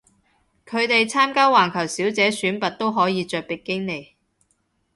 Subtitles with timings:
[0.65, 4.15] 佢哋參加環球小姐選拔都可以着比基尼